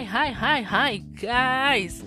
[0.00, 2.00] hai hai hai hai guys.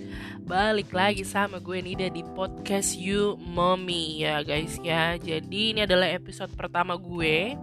[0.50, 5.14] Balik lagi sama gue Nida di podcast You Mommy ya guys ya.
[5.22, 7.54] Jadi ini adalah episode pertama gue.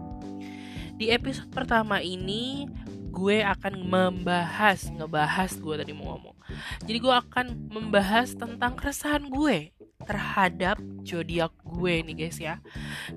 [0.94, 2.70] Di episode pertama ini
[3.10, 6.38] gue akan membahas Ngebahas gue tadi mau ngomong.
[6.86, 9.74] Jadi gue akan membahas tentang keresahan gue
[10.06, 12.62] Terhadap zodiak gue nih guys ya.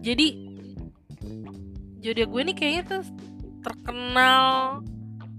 [0.01, 0.33] Jadi
[2.01, 3.05] zodiak gue nih kayaknya tuh
[3.61, 4.81] terkenal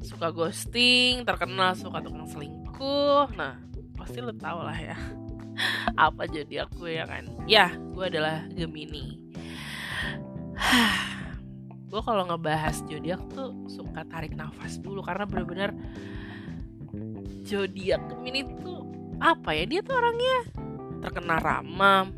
[0.04, 3.32] suka ghosting, terkenal suka tukang selingkuh.
[3.34, 3.56] Nah,
[3.96, 4.96] pasti lo tau lah ya.
[6.06, 7.24] Apa jadi aku ya kan?
[7.48, 9.18] Ya gue adalah Gemini.
[11.94, 15.70] Gue kalau ngebahas zodiak tuh suka tarik nafas dulu karena bener-bener
[17.46, 18.82] zodiak Gemini tuh
[19.22, 19.62] apa ya?
[19.62, 20.36] Dia tuh orangnya
[20.98, 22.10] terkenal ramah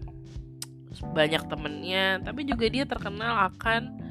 [1.12, 4.05] banyak temennya tapi juga dia terkenal akan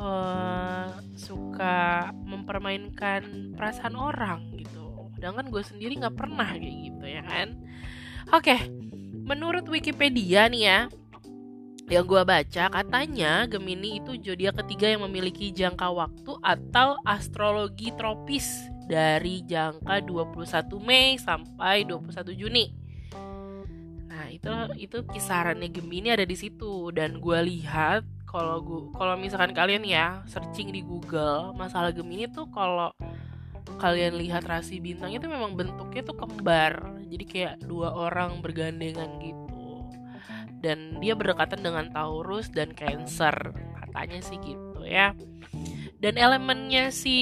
[0.00, 5.12] uh, suka mempermainkan perasaan orang gitu.
[5.20, 7.48] Sedangkan gue sendiri nggak pernah kayak gitu ya kan?
[8.32, 8.56] Oke
[9.30, 10.80] menurut Wikipedia nih ya
[11.90, 18.46] yang gue baca katanya Gemini itu zodiak ketiga yang memiliki jangka waktu atau astrologi tropis
[18.90, 22.74] dari jangka 21 Mei sampai 21 Juni.
[24.06, 26.94] Nah, itu itu kisarannya Gemini ada di situ.
[26.94, 32.46] Dan gue lihat kalau gue kalau misalkan kalian ya searching di Google masalah Gemini tuh
[32.54, 32.94] kalau
[33.82, 36.94] kalian lihat rasi bintang itu memang bentuknya tuh kembar.
[37.10, 39.90] Jadi kayak dua orang bergandengan gitu.
[40.62, 43.34] Dan dia berdekatan dengan Taurus dan Cancer
[43.82, 45.10] katanya sih gitu ya.
[45.98, 47.18] Dan elemennya si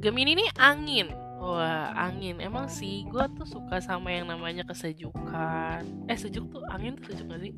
[0.00, 1.12] Gemini ini angin.
[1.42, 2.40] Wah angin.
[2.40, 6.08] Emang sih gue tuh suka sama yang namanya kesejukan.
[6.08, 7.52] Eh sejuk tuh angin tuh sejuk gak sih?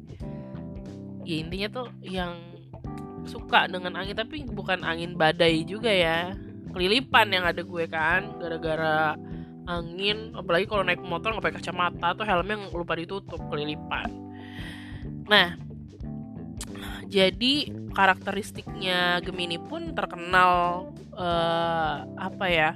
[1.28, 2.40] Ya intinya tuh yang
[3.28, 6.32] suka dengan angin Tapi bukan angin badai juga ya.
[6.72, 9.12] Kelilipan yang ada gue kan gara-gara
[9.69, 10.32] angin.
[10.32, 14.08] Apalagi kalau naik motor nggak pakai kacamata atau helmnya lupa ditutup kelilipan.
[15.28, 15.69] Nah
[17.08, 22.70] jadi karakteristiknya Gemini pun terkenal uh, apa ya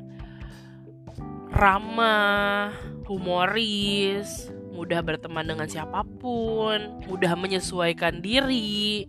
[1.52, 2.72] ramah
[3.04, 7.04] humoris mudah berteman dengan siapa pun.
[7.06, 9.04] Mudah menyesuaikan diri.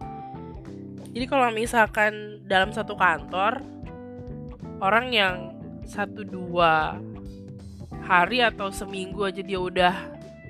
[1.13, 3.63] Jadi kalau misalkan dalam satu kantor
[4.84, 5.35] orang yang
[5.88, 7.00] satu dua
[8.03, 9.96] hari atau seminggu aja dia udah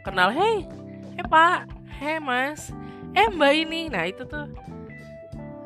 [0.01, 0.66] kenal hey
[1.13, 1.69] hey pak.
[2.01, 2.74] Hey mas.
[3.13, 3.94] Eh mbak ini.
[3.94, 4.50] Nah itu tuh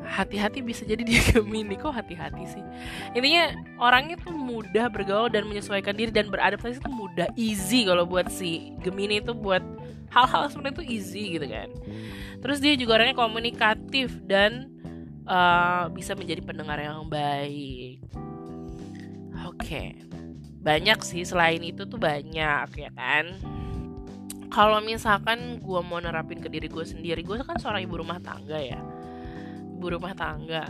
[0.08, 1.76] hati-hati bisa jadi dia Gemini.
[1.76, 2.64] Kok hati-hati sih?
[3.12, 8.32] Intinya orangnya tuh mudah bergaul dan menyesuaikan diri dan beradaptasi tuh mudah easy kalau buat
[8.32, 9.60] si Gemini itu buat
[10.08, 11.68] hal-hal seperti itu easy gitu kan.
[12.40, 14.72] Terus dia juga orangnya komunikatif dan
[15.28, 18.00] uh, bisa menjadi pendengar yang baik.
[19.46, 19.94] Oke,
[20.64, 23.36] banyak sih selain itu tuh banyak ya kan.
[24.48, 28.56] Kalau misalkan gue mau nerapin ke diri gue sendiri, gue kan seorang ibu rumah tangga
[28.56, 28.80] ya,
[29.78, 30.66] ibu rumah tangga.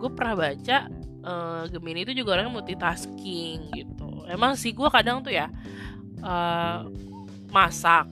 [0.00, 0.88] Gue pernah baca
[1.20, 4.24] uh, Gemini itu juga orangnya multitasking gitu.
[4.24, 5.52] Emang sih gue kadang tuh ya
[6.24, 6.88] uh,
[7.52, 8.08] masak,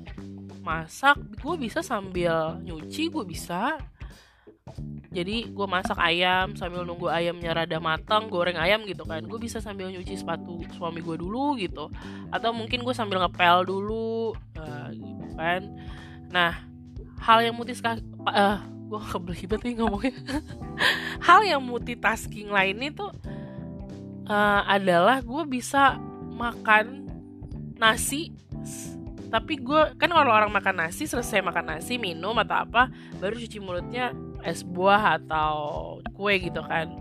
[0.61, 3.81] masak gue bisa sambil nyuci gue bisa.
[5.15, 9.25] Jadi gue masak ayam sambil nunggu ayamnya rada matang goreng ayam gitu kan.
[9.25, 11.89] Gue bisa sambil nyuci sepatu suami gue dulu gitu.
[12.29, 15.71] Atau mungkin gue sambil ngepel dulu uh, gitu kan.
[16.29, 16.53] Nah
[17.23, 20.15] hal yang multitasking uh, gue kebelibet nih ngomongnya.
[21.27, 23.11] Hal yang multitasking lainnya tuh
[24.31, 25.99] uh, adalah gue bisa
[26.35, 27.11] makan
[27.75, 28.31] nasi
[29.35, 32.87] tapi gue kan kalau orang makan nasi selesai makan nasi minum atau apa
[33.19, 34.15] baru cuci mulutnya
[34.47, 36.95] es buah atau kue gitu kan.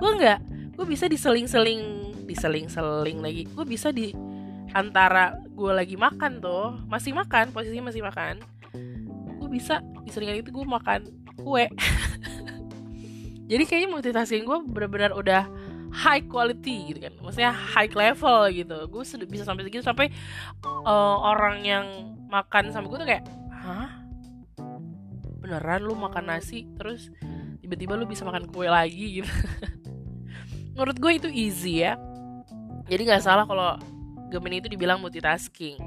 [0.00, 0.40] Gue nggak
[0.72, 3.44] gue bisa diseling-seling diseling-seling lagi.
[3.52, 4.16] Gue bisa di
[4.72, 8.40] antara gue lagi makan tuh masih makan posisinya masih makan
[9.46, 11.06] gue bisa diselingan itu gue makan
[11.38, 11.70] kue
[13.50, 15.46] jadi kayaknya multitasking gue benar-benar udah
[15.96, 17.12] high quality gitu kan.
[17.24, 18.78] Maksudnya high level gitu.
[18.92, 20.12] Gue sudah bisa sampai segitu sampai
[20.84, 21.86] uh, orang yang
[22.28, 23.24] makan sama gue tuh kayak
[23.64, 24.04] hah?
[25.40, 27.08] Beneran lu makan nasi terus
[27.64, 29.08] tiba-tiba lu bisa makan kue lagi?
[29.22, 29.32] Gitu.
[30.76, 31.96] Menurut gue itu easy ya.
[32.86, 33.80] Jadi nggak salah kalau
[34.28, 35.80] Gemini itu dibilang multitasking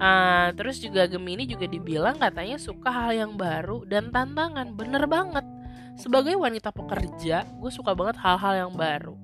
[0.00, 4.74] uh, terus juga Gemini juga dibilang katanya suka hal yang baru dan tantangan.
[4.74, 5.44] Bener banget.
[5.96, 9.14] Sebagai wanita pekerja gue suka banget hal-hal yang baru.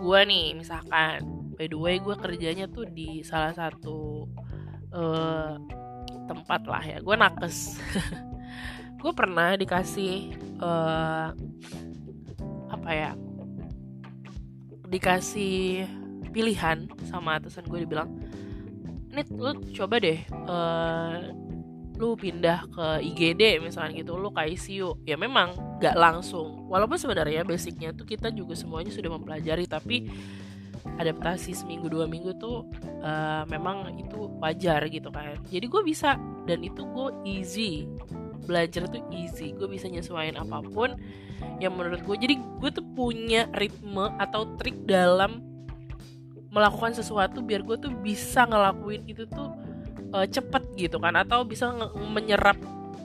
[0.00, 1.24] Gue nih misalkan
[1.54, 4.26] by the way gue kerjanya tuh di salah satu
[4.94, 5.58] uh,
[6.30, 6.98] tempat lah ya.
[7.02, 7.78] Gue nakes.
[9.04, 10.32] Gue pernah dikasih
[10.64, 11.28] uh,
[12.72, 13.12] apa ya
[14.88, 15.84] dikasih
[16.34, 18.10] pilihan sama atasan gue dibilang
[19.14, 20.18] Nit lu coba deh
[20.50, 21.30] uh,
[21.94, 26.66] lu pindah ke IGD misalnya gitu lu ke ICU ya memang gak langsung.
[26.66, 30.10] Walaupun sebenarnya basicnya tuh kita juga semuanya sudah mempelajari tapi
[30.98, 32.66] adaptasi seminggu dua minggu tuh
[33.00, 35.38] uh, memang itu wajar gitu kan.
[35.46, 36.18] Jadi gue bisa
[36.50, 37.86] dan itu gue easy.
[38.44, 40.98] Belajar tuh easy gue bisa nyesuaiin apa pun
[41.62, 45.53] yang menurut gue jadi gue tuh punya ritme atau trik dalam
[46.54, 49.50] melakukan sesuatu biar gue tuh bisa ngelakuin itu tuh
[50.14, 51.18] uh, cepet gitu kan.
[51.18, 52.54] Atau bisa menyerap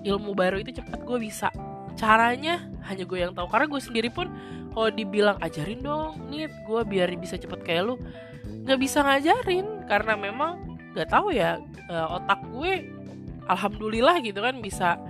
[0.05, 1.49] ilmu baru itu cepet gue bisa.
[1.97, 3.49] Caranya hanya gue yang tahu.
[3.49, 4.29] Karena gue sendiri pun
[4.69, 7.95] kalau dibilang ajarin dong nih gue biar bisa cepet kayak lu
[8.69, 9.89] nggak bisa ngajarin.
[9.89, 11.57] Karena memang nggak tahu ya
[11.89, 12.85] uh, otak gue
[13.49, 15.01] alhamdulillah gitu kan bisa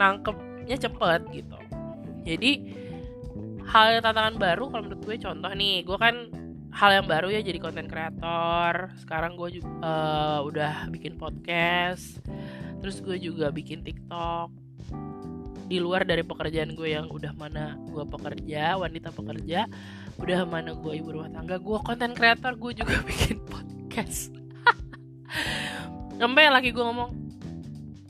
[0.00, 1.58] nangkepnya cepet gitu.
[2.24, 2.52] Jadi
[3.68, 6.14] hal tantangan baru kalau menurut gue contoh nih gue kan
[6.74, 8.90] hal yang baru ya jadi konten kreator.
[8.98, 12.18] Sekarang gue juga uh, udah bikin podcast.
[12.82, 14.50] Terus gue juga bikin tiktok.
[15.64, 19.64] Di luar dari pekerjaan gue yang udah mana gue pekerja wanita pekerja
[20.14, 24.34] udah mana gue ibu rumah tangga gue konten kreator gue juga bikin podcast.
[26.18, 27.10] Sampai lagi gue ngomong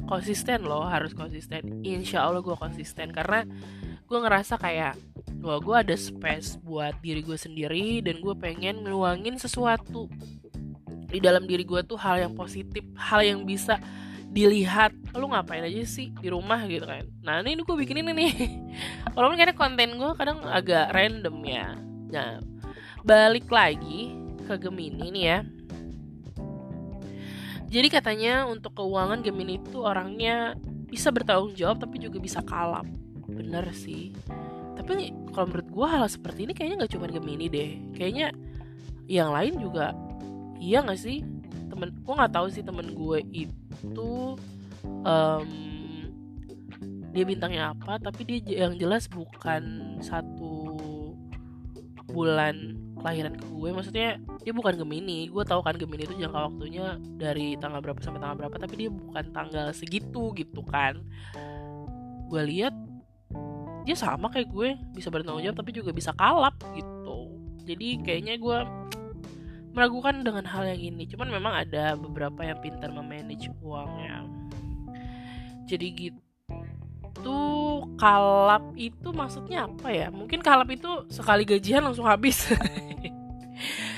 [0.08, 1.84] konsisten loh harus konsisten.
[1.84, 3.44] Insya allah gue konsisten karena
[4.04, 4.96] gue ngerasa kayak
[5.44, 10.08] bahwa gue ada space buat diri gue sendiri dan gue pengen ngeluangin sesuatu.
[10.88, 13.76] Di dalam diri gue tuh hal yang positif hal yang bisa
[14.32, 14.96] dilihat.
[15.12, 17.04] Lu ngapain aja sih di rumah gitu kan?
[17.20, 18.16] Nah ini gue bikin ini.
[18.16, 18.32] Nih
[19.14, 21.76] walaupun kadang konten gue kadang agak random ya.
[22.08, 22.40] Nah
[23.04, 24.16] balik lagi
[24.48, 25.38] ke Gemini nih ya.
[27.68, 30.56] Jadi katanya untuk keuangan Gemini itu orangnya
[30.88, 32.88] bisa bertanggung jawab tapi juga bisa kalap.
[33.28, 34.16] Bener sih
[34.84, 37.70] tapi kalau menurut gue hal seperti ini kayaknya nggak cuma Gemini deh.
[37.96, 38.26] Kayaknya
[39.08, 39.96] yang lain juga
[40.60, 41.24] iya nggak sih?
[41.72, 44.12] Temen gue nggak tahu sih temen gue itu
[44.84, 45.48] um,
[47.16, 50.76] dia bintangnya apa tapi dia yang jelas bukan satu
[52.12, 53.68] bulan kelahiran ke gue.
[53.72, 55.32] Maksudnya dia bukan Gemini.
[55.32, 58.90] Gue tahu kan Gemini itu jangka waktunya dari tanggal berapa sampai tanggal berapa tapi dia
[58.92, 61.00] bukan tanggal segitu gitu kan.
[62.28, 62.76] Gue lihat
[63.84, 67.30] dia sama kayak gue bisa bertanggung jawab tapi juga bisa kalap gitu.
[67.64, 68.58] Jadi kayaknya gue
[69.76, 71.04] meragukan dengan hal yang ini.
[71.08, 74.24] Cuman memang ada beberapa yang pintar memanage uangnya.
[75.68, 77.40] Jadi gitu
[77.96, 80.08] kalap itu maksudnya apa ya?
[80.08, 82.48] Mungkin kalap itu sekali gajian langsung habis.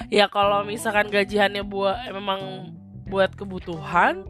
[0.07, 2.71] Ya kalau misalkan gajiannya buat memang
[3.11, 4.23] buat kebutuhan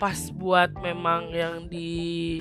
[0.00, 2.40] pas buat memang yang di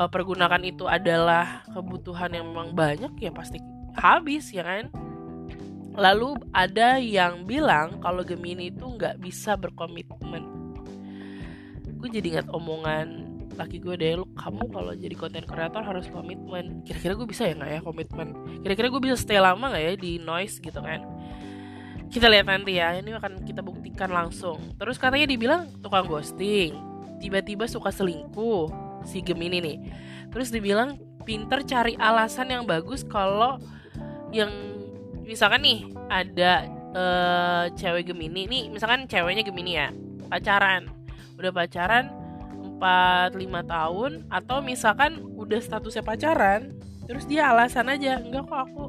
[0.00, 3.60] uh, pergunakan itu adalah kebutuhan yang memang banyak ya pasti
[3.92, 4.88] habis ya kan?
[5.92, 10.48] Lalu ada yang bilang kalau Gemini itu nggak bisa berkomitmen.
[12.00, 13.28] Gue jadi ingat omongan
[13.60, 16.80] laki gue deh lu kamu kalau jadi konten kreator harus komitmen.
[16.88, 18.28] Kira-kira gue bisa ya nggak ya komitmen?
[18.64, 21.04] Kira-kira gue bisa stay lama nggak ya di noise gitu kan?
[22.08, 24.56] Kita lihat nanti ya ini akan kita buktikan langsung.
[24.80, 26.72] Terus katanya dibilang tukang ghosting
[27.20, 29.78] tiba-tiba suka selingkuh si Gemini nih.
[30.30, 33.60] Terus dibilang pinter cari alasan yang bagus kalau
[34.30, 34.50] yang
[35.26, 35.80] misalkan nih
[36.10, 39.88] ada uh, cewek Gemini nih misalkan ceweknya Gemini ya
[40.30, 40.90] pacaran.
[41.38, 42.10] Udah pacaran
[42.80, 46.76] 4 5 tahun atau misalkan udah statusnya pacaran
[47.08, 48.84] terus dia alasan aja enggak kok aku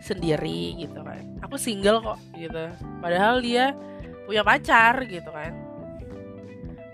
[0.00, 1.22] sendiri gitu kan.
[1.44, 2.64] Aku single kok gitu.
[3.02, 3.76] Padahal dia
[4.24, 5.52] punya pacar gitu kan.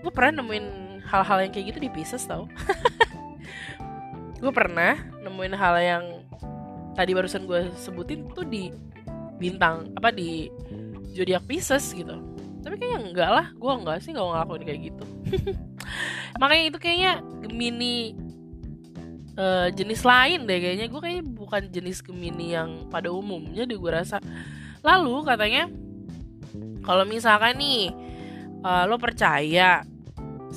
[0.03, 2.45] Gue pernah nemuin hal-hal yang kayak gitu di Pisces tau.
[4.41, 6.03] Gue pernah nemuin hal yang
[6.93, 8.73] tadi barusan gue sebutin tuh di
[9.37, 10.49] bintang apa di
[11.13, 12.13] zodiak Pisces gitu.
[12.61, 15.05] Tapi kayaknya enggak lah gue enggak sih nggak ngelakuin kayak gitu.
[16.41, 17.11] Makanya itu kayaknya
[17.41, 17.97] Gemini
[19.37, 20.85] uh, jenis lain deh kayaknya.
[20.89, 24.21] Gue kayaknya bukan jenis Gemini yang pada umumnya deh gue rasa.
[24.85, 25.69] Lalu katanya
[26.85, 27.89] kalau misalkan nih
[28.61, 29.81] uh, lo percaya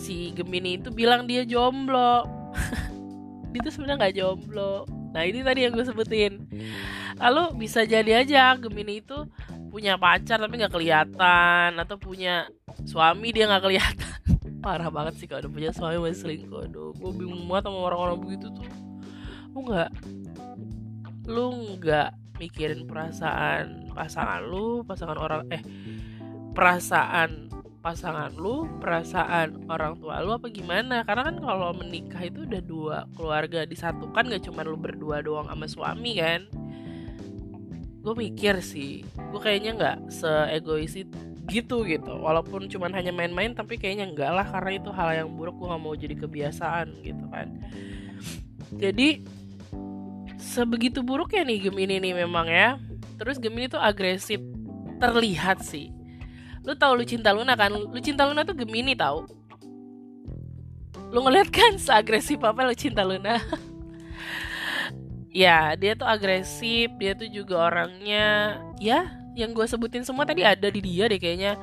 [0.01, 2.25] si Gemini itu bilang dia jomblo.
[3.51, 4.87] Dia tuh sebenarnya nggak jomblo.
[5.11, 6.47] Nah ini tadi yang gue sebutin.
[7.19, 9.27] Lalu bisa jadi aja Gemini itu
[9.69, 12.49] punya pacar tapi nggak kelihatan atau punya
[12.87, 14.19] suami dia nggak kelihatan.
[14.65, 18.19] Parah banget sih kalau udah punya suami masih selingkuh aduh gue bingung banget sama orang-orang
[18.23, 18.67] begitu tuh.
[19.51, 19.91] Lu nggak
[21.27, 21.47] lu
[21.79, 25.63] nggak mikirin perasaan pasangan lu pasangan orang eh
[26.57, 27.50] perasaan
[27.81, 31.03] pasangan lu, perasaan orang tua lu apa gimana?
[31.09, 35.67] Karena kan kalau menikah itu udah dua keluarga disatukan gak cuma lu berdua doang sama
[35.67, 36.45] suami kan.
[38.01, 41.21] gue mikir sih gue kayaknya nggak seegois itu
[41.51, 45.59] gitu gitu walaupun cuman hanya main-main tapi kayaknya enggak lah karena itu hal yang buruk
[45.59, 47.49] gue nggak mau jadi kebiasaan gitu kan
[48.79, 49.21] jadi
[50.39, 52.79] sebegitu buruk ya nih game ini nih memang ya
[53.19, 54.41] terus game ini tuh agresif
[55.03, 55.91] terlihat sih
[56.65, 57.73] lu tau lu cinta Luna kan?
[57.73, 59.25] Lu cinta Luna tuh Gemini tau.
[61.11, 63.41] Lu ngeliat kan seagresif apa lu cinta Luna?
[65.31, 70.67] Ya dia tuh agresif dia tuh juga orangnya ya yang gue sebutin semua tadi ada
[70.67, 71.55] di dia deh kayaknya.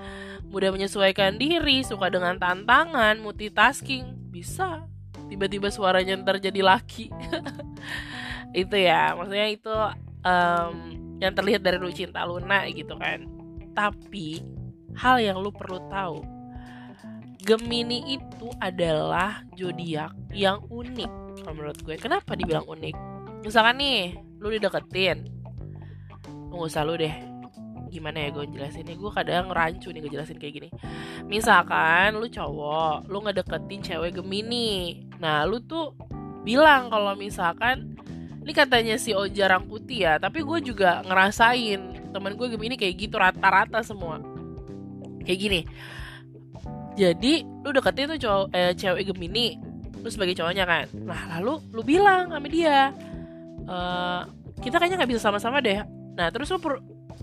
[0.48, 4.32] Mudah menyesuaikan diri suka dengan tantangan multitasking.
[4.32, 4.88] Bisa
[5.28, 7.12] tiba-tiba suaranya ntar jadi laki.
[8.64, 9.76] Itu ya maksudnya itu
[10.24, 10.74] um,
[11.20, 13.28] yang terlihat dari lu cinta Luna gitu kan.
[13.76, 14.40] Tapi
[14.98, 16.26] hal yang lu perlu tahu.
[17.48, 21.12] Gemini itu adalah zodiak yang unik
[21.48, 21.96] menurut gue.
[21.96, 22.96] Kenapa dibilang unik?
[23.46, 25.32] Misalkan nih lu dideketin.
[26.52, 27.14] Nggak usah lu deh.
[27.88, 30.70] Gimana ya gue jelasin nih gue kadang rancu nih ngejelasin kayak gini.
[31.24, 35.08] Misalkan lu cowok lu ngedeketin cewek Gemini.
[35.24, 35.96] Nah lu tuh
[36.44, 37.96] bilang kalau misalkan
[38.44, 43.20] ini katanya si Oja Rangkuti ya tapi gue juga ngerasain temen gue Gemini kayak gitu
[43.20, 44.24] rata-rata semua
[45.28, 45.62] kayak gini.
[46.98, 49.68] Jadi lu deketin tuh cowok eh, cewek Gemini
[50.02, 50.86] lu sebagai cowoknya kan.
[51.04, 52.94] Nah lalu lu bilang sama dia
[53.66, 53.78] e,
[54.64, 55.84] kita kayaknya nggak bisa sama-sama deh.
[56.16, 56.60] Nah terus lu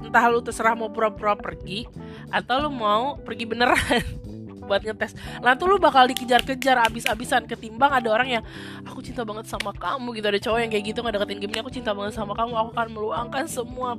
[0.05, 1.87] entah lu terserah mau pura-pura pergi
[2.29, 4.05] atau lu mau pergi beneran
[4.69, 5.15] buat ngetes.
[5.41, 8.45] Lah tuh lu bakal dikejar-kejar abis-abisan ketimbang ada orang yang
[8.85, 10.27] aku cinta banget sama kamu gitu.
[10.29, 12.89] Ada cowok yang kayak gitu nggak deketin game aku cinta banget sama kamu aku akan
[12.93, 13.97] meluangkan semua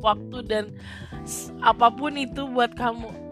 [0.00, 0.64] waktu dan
[1.58, 3.25] apa pun itu buat kamu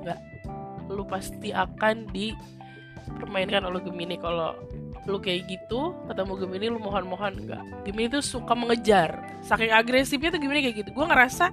[0.91, 4.17] lu pasti akan dipermainkan oleh Gemini.
[4.21, 4.57] Kalau
[5.05, 9.21] lu kayak gitu ketemu Gemini lu mohon-mohon enggak Gemini tuh suka mengejar.
[9.45, 10.91] Saking agresifnya tuh Gemini kayak gitu.
[10.97, 11.53] Gue ngerasa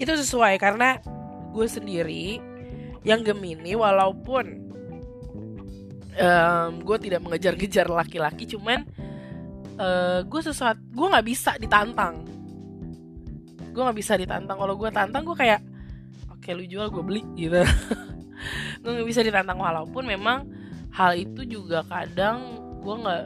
[0.00, 1.00] itu sesuai karena
[1.52, 2.40] gue sendiri
[3.04, 4.68] yang Gemini walaupun
[6.18, 8.84] um, gue tidak mengejar-ngejar laki-laki cuman
[9.76, 12.24] uh, gue sesuatu gue nggak bisa ditantang.
[13.76, 14.56] Gue nggak bisa ditantang.
[14.56, 15.60] Kalau gue tantang gue kayak
[16.32, 17.60] oke okay, lu jual gue beli gitu
[19.06, 20.46] bisa ditantang walaupun memang
[20.94, 23.24] hal itu juga kadang gue nggak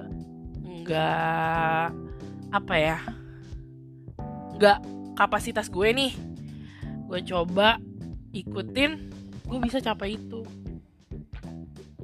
[0.82, 1.86] nggak
[2.52, 2.98] apa ya
[4.58, 4.78] nggak
[5.16, 6.12] kapasitas gue nih.
[7.08, 7.76] Gue coba
[8.32, 8.90] ikutin
[9.46, 10.42] gue bisa capai itu.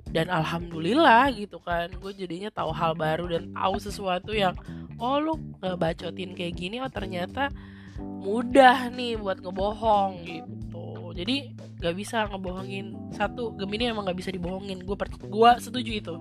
[0.09, 4.57] Dan alhamdulillah gitu kan gue jadinya tahu hal baru dan tahu sesuatu yang
[4.97, 7.53] oh lu ngebacotin kayak gini oh ternyata
[8.01, 11.13] mudah nih buat ngebohong gitu.
[11.13, 12.95] Jadi gak bisa ngebohongin.
[13.15, 14.83] Satu Gemini emang gak bisa dibohongin.
[14.83, 16.15] Gue gue setuju itu.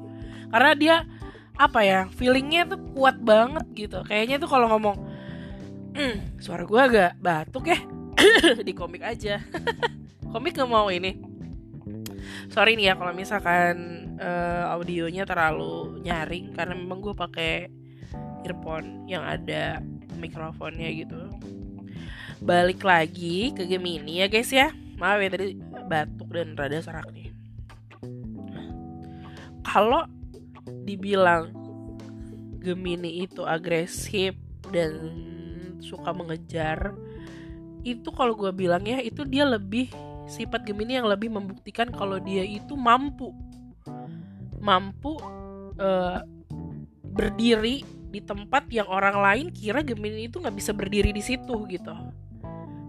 [0.54, 0.96] Karena dia
[1.58, 4.00] apa ya feelingnya tuh kuat banget gitu.
[4.06, 4.96] Kayaknya tuh kalau ngomong
[5.98, 7.80] hmm, suara gue agak batuk ya
[8.68, 9.42] di komik aja.
[10.32, 11.18] Komik nggak mau ini.
[12.52, 13.76] Sorry nih ya kalau misalkan
[14.20, 17.72] uh, audionya terlalu nyaring karena memang gue pakai
[18.44, 19.80] earphone yang ada
[20.20, 21.32] mikrofonnya gitu.
[22.44, 25.48] Balik lagi ke Gemini ya guys ya maaf ya tadi
[25.88, 27.30] batuk dan rada serak nih.
[29.62, 30.10] Kalau
[30.84, 31.54] dibilang
[32.58, 34.36] Gemini itu agresif
[34.74, 34.92] dan
[35.80, 36.92] suka mengejar
[37.86, 39.88] itu kalau gue bilang ya itu dia lebih
[40.28, 43.32] sifat Gemini yang lebih membuktikan kalau dia itu mampu.
[44.60, 45.16] Mampu
[45.80, 46.20] uh,
[47.08, 51.94] berdiri di tempat yang orang lain kira Gemini itu nggak bisa berdiri di situ gitu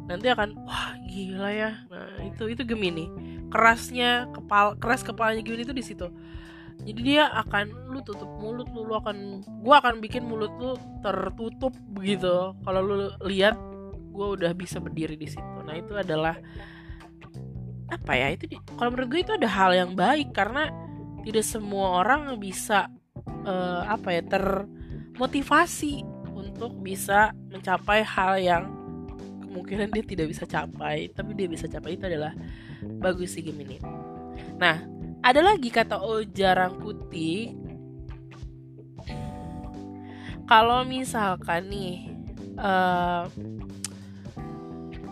[0.09, 1.71] nanti akan wah gila ya.
[1.93, 3.07] Nah itu itu Gemini.
[3.53, 6.09] Kerasnya kepala keras kepalanya Gemini itu di situ.
[6.79, 11.75] Jadi dia akan lu tutup mulut lu, lu akan gua akan bikin mulut lu tertutup
[11.91, 12.97] begitu kalau lu
[13.27, 13.59] lihat
[14.19, 15.59] gue udah bisa berdiri di situ.
[15.63, 16.35] Nah itu adalah
[17.89, 20.35] apa ya itu kalau menurut gue itu ada hal yang baik.
[20.35, 20.67] Karena
[21.23, 22.91] tidak semua orang bisa
[23.47, 28.65] uh, apa ya termotivasi untuk bisa mencapai hal yang
[29.49, 32.37] kemungkinan dia tidak bisa capai tapi dia bisa capai itu adalah
[33.01, 33.81] bagus sih Gemini.
[34.61, 34.77] Nah
[35.25, 37.57] ada lagi kata oh jarang putih
[40.49, 42.13] kalau misalkan nih
[42.57, 43.27] uh,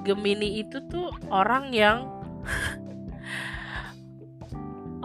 [0.06, 2.06] Gemini itu tuh orang yang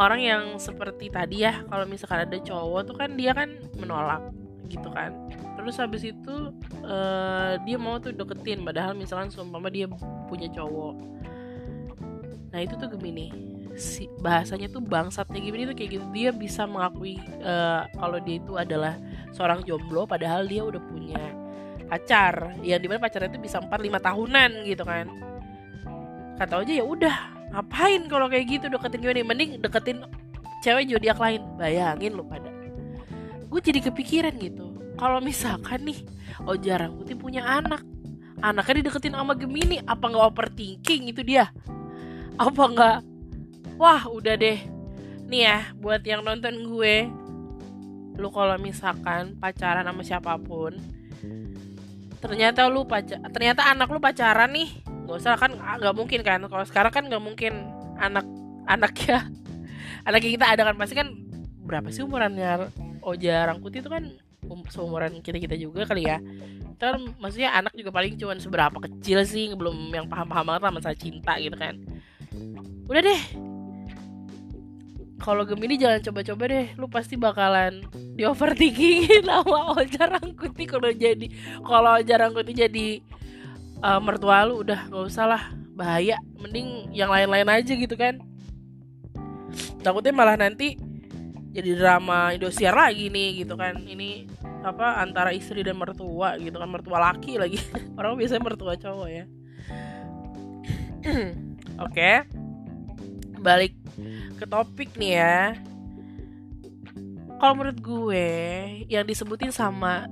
[0.03, 3.49] orang yang seperti tadi ya kalau misalkan ada cowok tuh kan dia kan
[3.81, 4.21] menolak
[4.69, 5.11] gitu kan
[5.55, 6.35] terus habis itu
[6.83, 9.87] uh, dia mau tuh deketin padahal misalkan sumpah dia
[10.27, 10.95] punya cowok.
[12.51, 16.05] Nah itu tuh Gemini si bahasanya tuh bangsatnya Gemini tuh kayak gitu.
[16.11, 18.99] Dia bisa mengakui uh, kalau dia itu adalah
[19.31, 21.21] seorang jomblo padahal dia udah punya
[21.87, 22.55] pacar.
[22.63, 25.05] Yang di mana pacarnya itu bisa 4-5 tahunan gitu kan.
[26.39, 27.15] Kata aja ya udah
[27.51, 29.25] ngapain kalau kayak gitu deketin nih?
[29.25, 30.03] Mending deketin
[30.63, 31.41] cewek zodiak lain.
[31.55, 32.49] Bayangin lu pada.
[33.51, 34.70] Gue jadi kepikiran gitu
[35.01, 36.05] kalau misalkan nih
[36.45, 37.81] oh jarang putih punya anak.
[38.41, 41.49] Anaknya dideketin sama Gemini apa nggak overthinking itu dia?
[42.37, 42.97] Apa nggak?
[43.81, 44.61] Wah udah deh.
[45.25, 47.09] Nih ya buat yang nonton gue
[48.21, 50.77] lu kalau misalkan pacaran sama siapa pun
[52.21, 54.69] ternyata lu pacar ternyata anak lu pacaran nih
[55.09, 56.45] gak usah kan nggak mungkin kan?
[56.45, 58.25] Kalau sekarang kan nggak mungkin anak
[58.69, 59.25] anaknya
[60.07, 60.77] anak kita ada kan?
[60.77, 61.09] Pasti kan
[61.65, 62.69] berapa sih umurannya?
[63.01, 64.13] Oja Rangkuti itu kan
[64.51, 66.19] um, seumuran kita kita juga kali ya.
[66.75, 70.97] Kan maksudnya anak juga paling cuman seberapa kecil sih belum yang paham-paham banget lah masalah
[70.99, 71.79] cinta gitu kan.
[72.91, 73.21] Udah deh.
[75.21, 77.85] Kalau Gemini jangan coba-coba deh lu pasti bakalan
[78.17, 81.29] di overthinkingin sama Oja Rangkuti kalau jadi
[81.61, 82.87] kalau Oja Rangkuti jadi
[83.85, 85.43] uh, mertua lu udah gak usah lah
[85.77, 86.17] bahaya.
[86.41, 88.17] Mending yang lain-lain aja gitu kan.
[89.85, 90.73] Takutnya malah nanti
[91.51, 93.75] jadi drama Indosiar lagi nih gitu kan.
[93.83, 94.27] Ini
[94.63, 96.69] apa antara istri dan mertua gitu kan.
[96.71, 97.59] Mertua laki lagi.
[97.99, 99.25] Orang biasanya mertua cowok ya.
[101.85, 101.91] Oke.
[101.91, 102.17] Okay.
[103.41, 103.73] balik
[104.37, 105.39] ke topik nih ya.
[107.41, 108.29] Kalau menurut gue
[108.85, 110.05] yang disebutin sama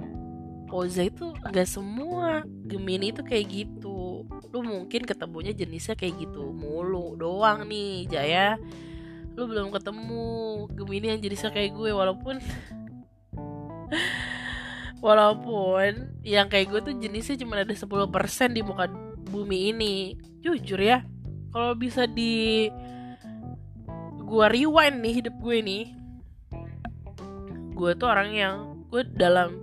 [0.70, 2.42] Oza itu nggak semua.
[2.66, 4.26] Gemini itu kayak gitu.
[4.50, 8.58] Lu mungkin ketemunya jenisnya kayak gitu mulu doang nih Jaya
[9.40, 10.68] lu belum ketemu.
[10.76, 12.44] Gemini yang jenisnya kayak gue walaupun
[15.06, 17.88] walaupun yang kayak gue tuh jenisnya cuma ada 10%
[18.52, 18.92] di muka
[19.32, 20.20] bumi ini.
[20.44, 21.08] Jujur ya
[21.56, 22.68] kalau bisa di
[24.30, 25.84] gue rewind nih hidup gue nih
[27.74, 28.56] gue tuh orang yang
[28.94, 29.56] gue dalam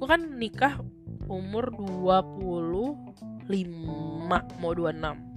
[0.00, 0.82] gue kan nikah
[1.30, 3.46] umur 25
[4.58, 5.29] mau 26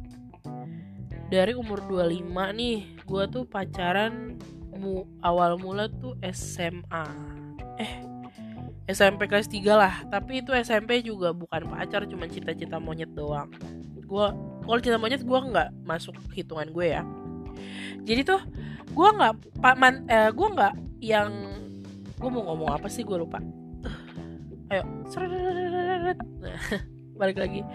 [1.34, 2.78] dari umur 25 nih
[3.10, 4.38] gue tuh pacaran
[4.78, 7.06] mu awal mula tuh SMA
[7.82, 8.06] eh
[8.86, 13.50] SMP kelas 3 lah tapi itu SMP juga bukan pacar cuma cinta-cinta monyet doang.
[14.06, 14.30] Gue
[14.62, 17.02] kalau cinta monyet gue nggak masuk hitungan gue ya.
[18.06, 18.42] Jadi tuh
[18.94, 21.34] gue nggak pak man eh, gue nggak yang
[22.14, 23.42] gue mau ngomong apa sih gue lupa.
[24.70, 24.84] Ayo
[27.20, 27.66] balik lagi.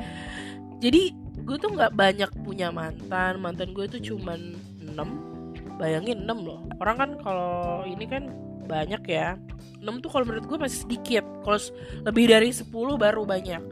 [0.78, 1.10] Jadi
[1.48, 3.40] gue tuh nggak banyak punya mantan.
[3.40, 4.52] Mantan gue tuh cuman
[4.84, 6.60] 6 bayangin 6 loh.
[6.76, 8.28] Orang kan kalau ini kan
[8.68, 9.40] banyak ya.
[9.80, 11.24] 6 tuh kalau menurut gue masih sedikit.
[11.40, 11.56] Kalau
[12.04, 12.68] lebih dari 10
[13.00, 13.62] baru banyak.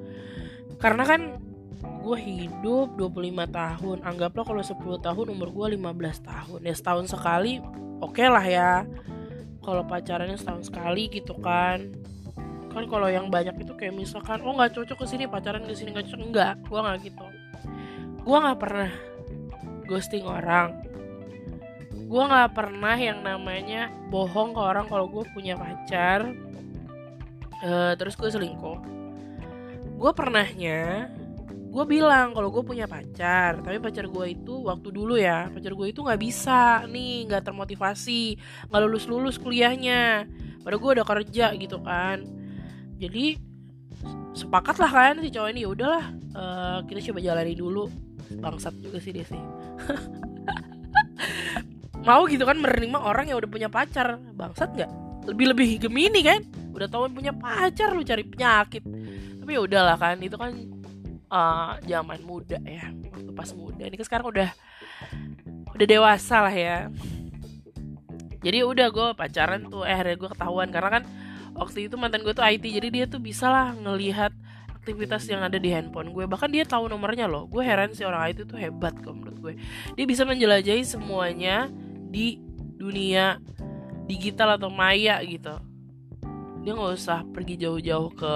[0.80, 1.36] Karena kan
[2.00, 3.98] gue hidup 25 tahun.
[4.08, 5.84] Anggaplah kalau 10 tahun umur gue 15
[6.24, 6.60] tahun.
[6.64, 7.60] Ya setahun sekali
[8.00, 8.72] oke okay lah ya.
[9.60, 11.92] Kalau pacarannya setahun sekali gitu kan.
[12.72, 15.92] Kan kalau yang banyak itu kayak misalkan oh nggak cocok ke sini pacaran ke sini
[15.92, 16.24] nggak cocok.
[16.24, 17.26] Enggak gue nggak gitu
[18.26, 18.90] gue nggak pernah
[19.86, 20.82] ghosting orang.
[22.10, 26.34] Gue nggak pernah yang namanya bohong ke orang kalau gue punya pacar.
[27.62, 28.82] Uh, terus gue selingkuh.
[29.94, 31.14] Gue pernahnya
[31.70, 35.92] gue bilang kalau gue punya pacar tapi pacar gue itu waktu dulu ya pacar gue
[35.92, 38.40] itu nggak bisa nih nggak termotivasi
[38.72, 40.26] nggak lulus lulus kuliahnya.
[40.66, 42.26] Padahal gue udah kerja gitu kan.
[42.98, 43.38] Jadi
[44.34, 48.98] sepakat lah kan si cowok ini ya udahlah uh, kita coba jalani dulu bangsat juga
[48.98, 49.36] sih dia sih.
[52.06, 54.18] Mau gitu kan menerima orang yang udah punya pacar.
[54.34, 54.90] Bangsat nggak?
[55.26, 56.42] Lebih lebih gemini kan?
[56.70, 58.82] Udah tahu punya pacar lu cari penyakit.
[59.42, 60.54] Tapi ya udahlah kan itu kan
[61.32, 62.94] uh, zaman muda ya.
[63.10, 63.82] Waktu pas muda.
[63.86, 64.50] Ini kan sekarang udah
[65.74, 66.90] udah dewasa lah ya.
[68.44, 70.70] Jadi udah gue pacaran tuh eh gue ketahuan.
[70.70, 71.02] Karena kan
[71.56, 74.35] waktu itu mantan gue tuh IT jadi dia tuh bisa lah ngelihat
[74.86, 76.30] aktivitas yang ada di handphone gue.
[76.30, 77.50] Bahkan dia tahu nomornya loh.
[77.50, 79.54] Gue heran sih orang IT tuh hebat kok menurut gue.
[79.98, 81.66] Dia bisa menjelajahi semuanya
[82.06, 82.38] di
[82.78, 83.42] dunia
[84.06, 85.58] digital atau maya gitu.
[86.62, 88.34] Dia nggak usah pergi jauh-jauh ke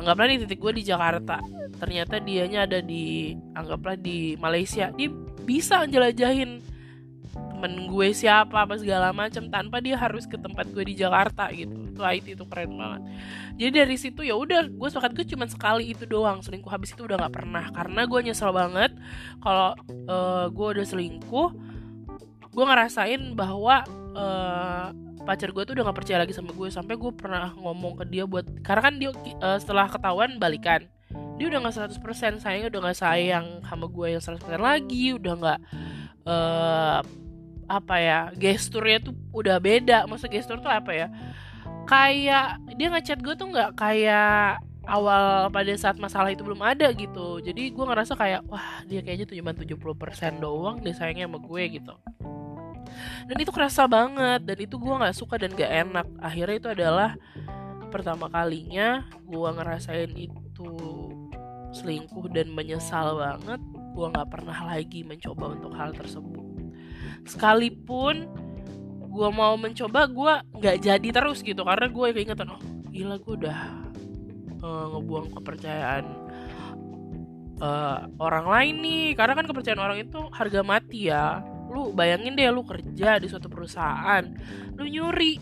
[0.00, 1.44] anggaplah nih titik gue di Jakarta.
[1.76, 4.88] Ternyata dianya ada di anggaplah di Malaysia.
[4.96, 5.12] Dia
[5.44, 6.64] bisa jelajahin
[7.54, 11.70] temen gue siapa apa segala macam tanpa dia harus ke tempat gue di Jakarta gitu.
[11.94, 13.02] Itu IT itu keren banget.
[13.54, 16.68] Jadi dari situ ya udah gue sepakat gue cuma sekali itu doang selingkuh.
[16.68, 18.90] Habis itu udah nggak pernah karena gue nyesel banget
[19.38, 19.78] kalau
[20.10, 21.48] uh, gue udah selingkuh
[22.54, 23.82] gue ngerasain bahwa
[24.14, 24.94] uh,
[25.26, 26.68] pacar gue tuh udah gak percaya lagi sama gue.
[26.70, 29.10] Sampai gue pernah ngomong ke dia buat karena kan dia
[29.42, 30.86] uh, setelah ketahuan balikan.
[31.34, 35.60] Dia udah gak 100% sayang udah gak sayang sama gue yang 100% lagi udah gak
[36.28, 37.00] uh,
[37.68, 40.04] apa ya gesturnya tuh udah beda.
[40.08, 41.06] Maksud gestur tuh apa ya?
[41.84, 47.40] Kayak dia ngechat gue tuh nggak kayak awal pada saat masalah itu belum ada gitu.
[47.40, 51.94] Jadi gue ngerasa kayak wah dia kayaknya cuma 70% doang deh sayangnya sama gue gitu.
[53.24, 56.06] Dan itu kerasa banget dan itu gue nggak suka dan gak enak.
[56.20, 57.10] Akhirnya itu adalah
[57.88, 60.70] pertama kalinya gue ngerasain itu
[61.74, 63.60] selingkuh dan menyesal banget.
[63.94, 66.43] Gue nggak pernah lagi mencoba untuk hal tersebut
[67.22, 68.26] sekalipun
[69.14, 71.62] gue mau mencoba gue nggak jadi terus gitu.
[71.62, 73.60] Karena gue keingetan oh gila gue udah
[74.62, 76.04] uh, ngebuang kepercayaan
[77.62, 79.06] uh, orang lain nih.
[79.14, 81.42] Karena kan kepercayaan orang itu harga mati ya.
[81.70, 84.22] Lu bayangin deh lu kerja di suatu perusahaan
[84.74, 85.38] lu nyuri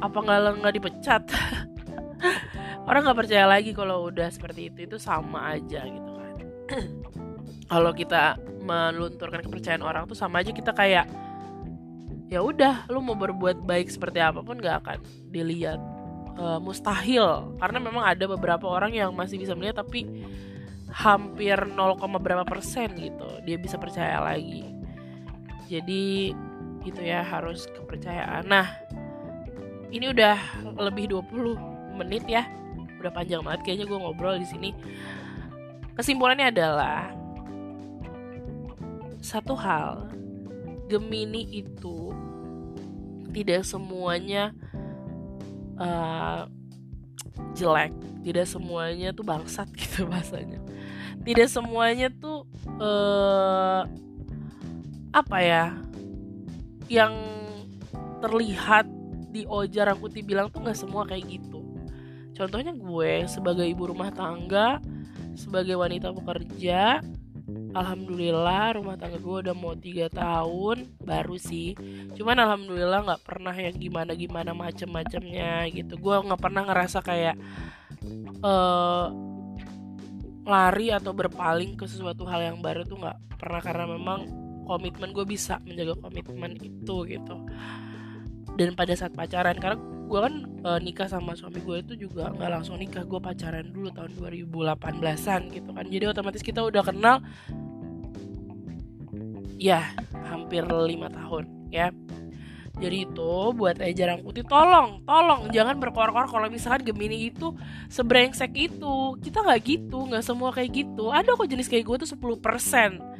[0.00, 1.22] apa nggak nggak dipecat?
[2.88, 6.34] Orang nggak percaya lagi kalau udah seperti itu itu sama aja gitu kan.
[7.72, 11.06] Kalau kita melunturkan kepercayaan orang tuh sama aja kita kayak
[12.26, 14.98] ya udah lu mau berbuat baik seperti apa pun nggak akan
[15.30, 15.78] dilihat
[16.38, 17.54] uh, mustahil.
[17.58, 20.06] Karena memang ada beberapa orang yang masih bisa melihat tapi
[20.90, 24.66] hampir 0, berapa persen gitu dia bisa percaya lagi.
[25.66, 26.34] Jadi
[26.86, 28.46] itu ya harus kepercayaan.
[28.46, 28.66] Nah
[29.90, 30.38] ini udah
[30.78, 32.46] lebih 20 menit ya.
[32.98, 34.70] Udah panjang banget kayaknya gue ngobrol di sini.
[35.96, 37.25] Kesimpulannya adalah
[39.26, 40.06] satu hal
[40.86, 42.14] Gemini itu
[43.34, 44.54] tidak semuanya
[45.82, 46.46] uh,
[47.58, 47.90] jelek
[48.26, 50.58] tidak semuanya tuh bangsat gitu bahasanya.
[51.22, 52.42] Tidak semuanya tuh
[52.82, 53.86] uh,
[55.14, 55.78] apa ya
[56.90, 57.14] yang
[58.18, 58.90] terlihat
[59.30, 61.62] di Oja Rangkuti bilang tuh nggak semua kayak gitu.
[62.34, 64.82] Contohnya gue sebagai ibu rumah tangga
[65.38, 66.98] sebagai wanita pekerja
[67.76, 71.76] Alhamdulillah rumah tangga gue udah mau tiga tahun baru sih.
[72.16, 76.00] Cuman alhamdulillah nggak pernah yang gimana gimana macem-macemnya gitu.
[76.00, 77.36] Gue nggak pernah ngerasa kayak
[78.40, 79.12] uh,
[80.48, 83.60] lari atau berpaling ke sesuatu hal yang baru tuh nggak pernah.
[83.60, 84.24] Karena memang
[84.64, 87.36] komitmen gue bisa menjaga komitmen itu gitu.
[88.56, 92.50] Dan pada saat pacaran karena gue kan e, nikah sama suami gue itu juga nggak
[92.50, 95.84] langsung nikah gue pacaran dulu tahun 2018an gitu kan.
[95.90, 97.20] Jadi otomatis kita udah kenal
[99.58, 99.82] ya
[100.30, 101.90] hampir lima tahun ya.
[102.76, 107.56] Jadi itu buat eh jarang putih tolong tolong jangan berkor-kor kalau misalkan Gemini itu
[107.88, 109.16] sebrengsek itu.
[109.20, 111.08] Kita nggak gitu nggak semua kayak gitu.
[111.08, 113.16] Ada kok jenis kayak gue tuh 10%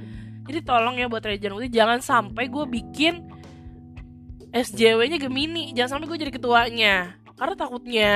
[0.46, 3.26] jadi tolong ya buat Putih jangan sampai gue bikin
[4.56, 5.76] SJW-nya Gemini.
[5.76, 6.94] Jangan sampai gue jadi ketuanya.
[7.36, 8.14] Karena takutnya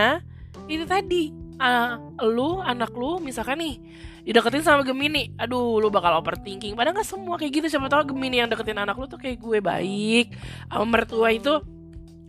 [0.67, 3.77] itu tadi uh, lu anak lu misalkan nih
[4.25, 5.37] dideketin sama Gemini.
[5.37, 6.73] Aduh lu bakal overthinking.
[6.73, 7.67] Padahal nggak semua kayak gitu.
[7.77, 10.33] Siapa tahu Gemini yang deketin anak lu tuh kayak gue baik.
[10.73, 11.61] Sama mertua itu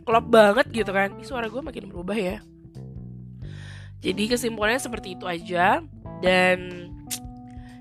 [0.04, 1.16] klop banget gitu kan.
[1.16, 2.44] Ini suara gue makin berubah ya.
[4.02, 5.80] Jadi kesimpulannya seperti itu aja.
[6.20, 6.90] Dan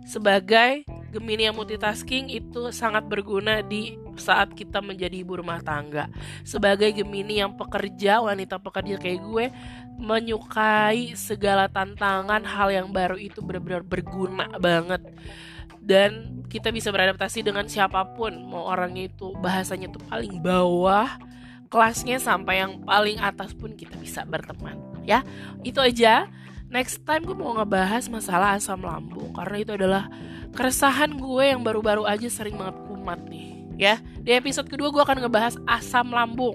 [0.07, 6.07] sebagai Gemini yang multitasking itu sangat berguna di saat kita menjadi ibu rumah tangga.
[6.45, 9.47] Sebagai Gemini yang pekerja, wanita pekerja kayak gue,
[9.97, 15.01] menyukai segala tantangan hal yang baru itu benar-benar berguna banget.
[15.81, 21.09] Dan kita bisa beradaptasi dengan siapa pun, mau orangnya itu bahasanya tuh paling bawah,
[21.73, 24.77] kelasnya sampai yang paling atas pun kita bisa berteman.
[25.09, 25.25] Ya,
[25.65, 26.29] itu aja.
[26.71, 30.07] Next time gue mau ngebahas masalah asam lambung karena itu adalah
[30.55, 33.50] keresahan gue yang baru-baru aja sering banget kumat nih
[33.81, 33.97] ya.
[34.21, 36.55] Di episode kedua gue akan ngebahas asam lambung.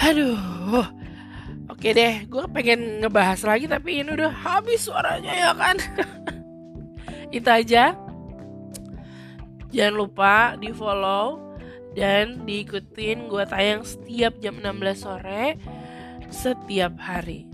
[0.00, 0.88] Aduh.
[1.68, 5.76] Oke deh gue pengen ngebahas lagi tapi ini udah habis suaranya ya kan?
[7.36, 7.92] Itu aja.
[9.74, 11.56] Jangan lupa di follow
[11.92, 15.58] dan diikutin gue tayang setiap jam 16 sore
[16.32, 17.46] setiap hari.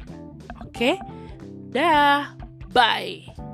[0.62, 0.96] Oke?
[1.70, 2.34] Dah.
[2.70, 3.49] Bye